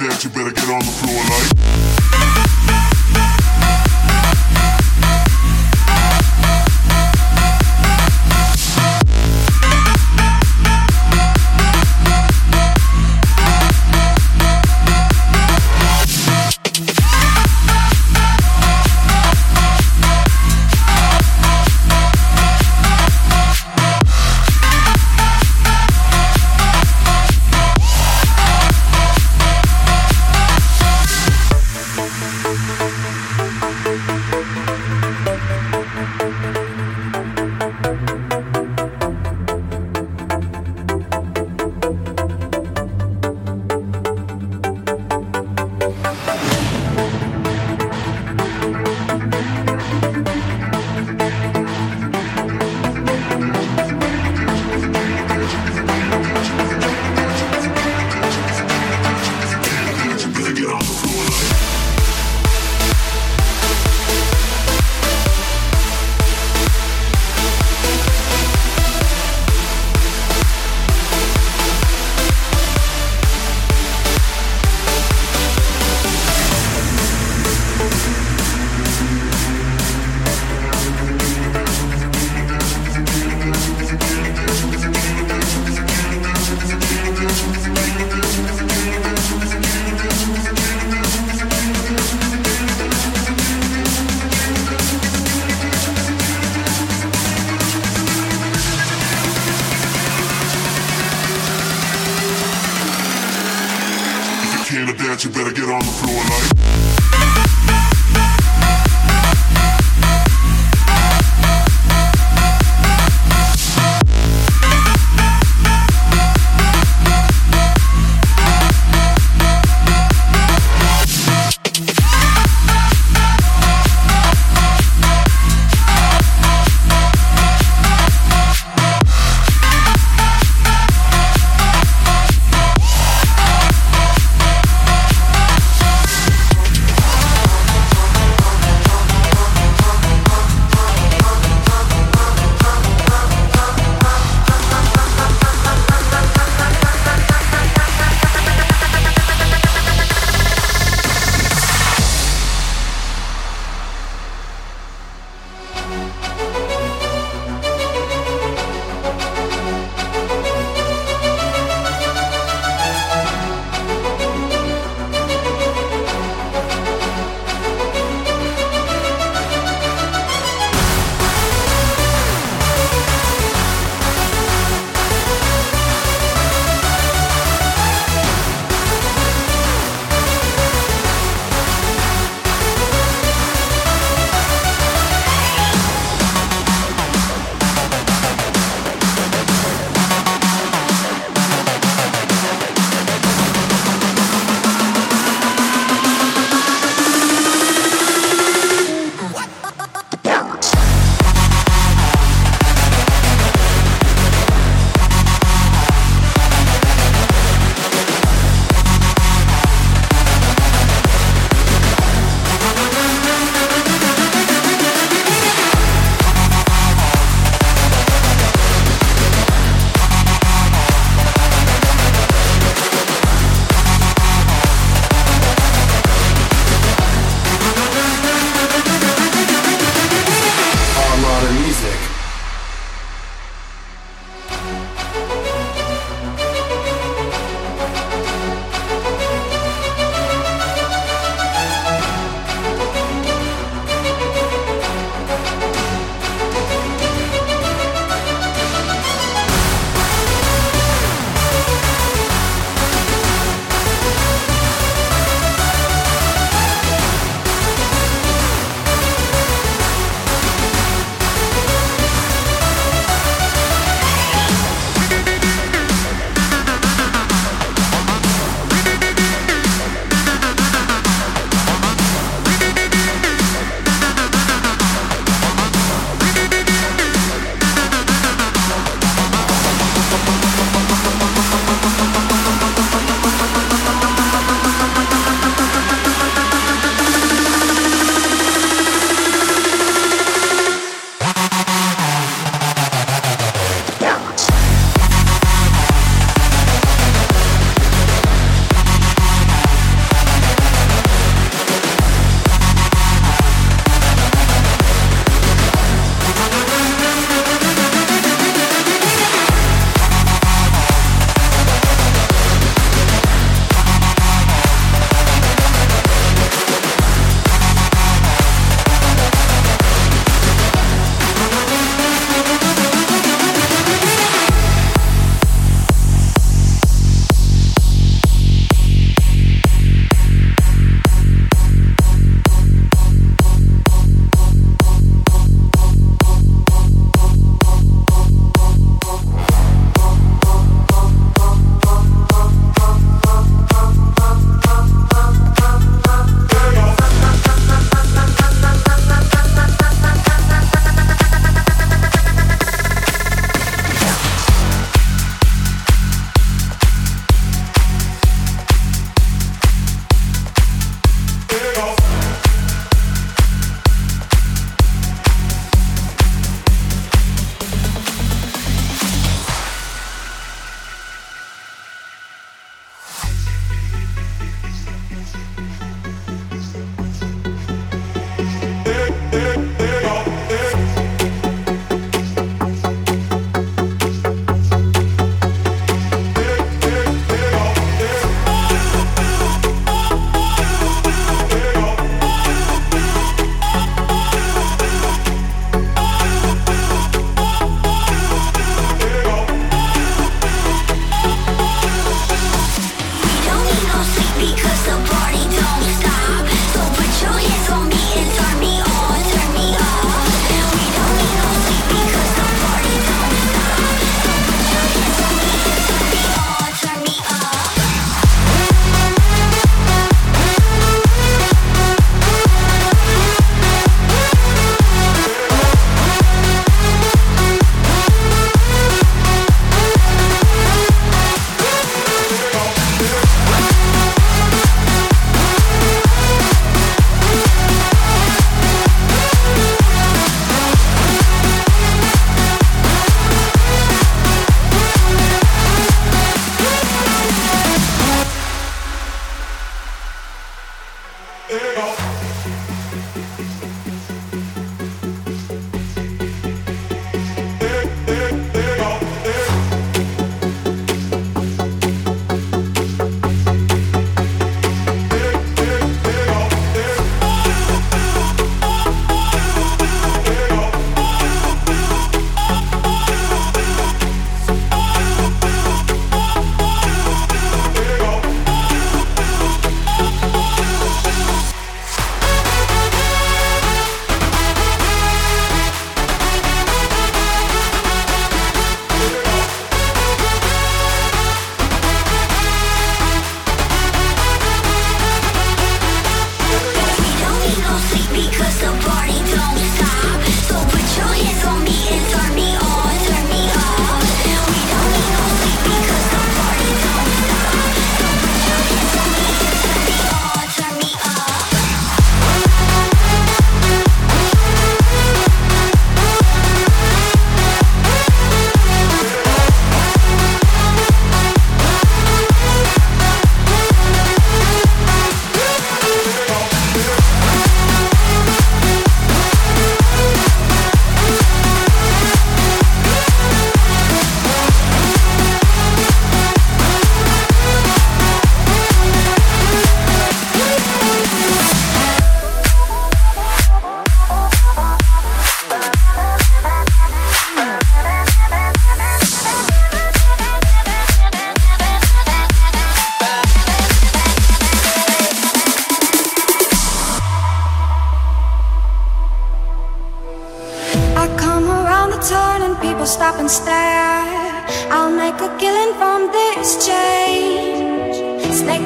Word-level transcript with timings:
dance, 0.00 0.24
you 0.24 0.30
better 0.30 0.50
get 0.50 0.68
on 0.70 0.78
the 0.78 0.92
floor 0.92 1.22
like. 1.24 2.89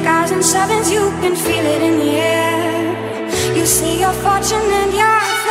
guys 0.04 0.30
and 0.32 0.44
you 0.92 1.08
can 1.22 1.34
feel 1.34 1.64
it 1.64 1.82
in 1.82 1.98
the 1.98 2.12
air. 2.20 3.56
You 3.56 3.64
see 3.64 4.00
your 4.00 4.12
fortune 4.12 4.68
and 4.82 4.92
your 4.92 5.43